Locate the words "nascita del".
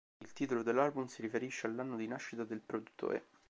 2.07-2.59